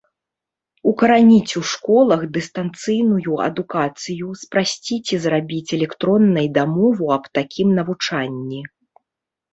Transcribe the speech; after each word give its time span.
Укараніць 0.91 1.57
у 1.59 1.61
школах 1.71 2.23
дыстанцыйную 2.37 3.35
адукацыю, 3.49 4.27
спрасціць 4.45 5.13
і 5.19 5.23
зрабіць 5.27 5.75
электроннай 5.81 6.47
дамову 6.59 7.03
аб 7.17 7.23
такім 7.41 7.67
навучанні. 7.83 8.61